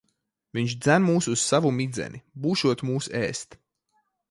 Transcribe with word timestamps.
Viņš 0.57 0.71
dzen 0.85 1.05
mūs 1.09 1.27
uz 1.35 1.43
savu 1.51 1.73
midzeni. 1.81 2.23
Būšot 2.47 2.85
mūs 2.91 3.13
ēst. 3.23 3.57